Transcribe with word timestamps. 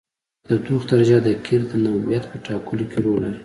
د 0.47 0.51
تودوخې 0.63 0.87
درجه 0.91 1.17
د 1.23 1.27
قیر 1.45 1.61
د 1.71 1.73
نوعیت 1.83 2.23
په 2.31 2.37
ټاکلو 2.45 2.83
کې 2.91 2.97
رول 3.05 3.17
لري 3.25 3.39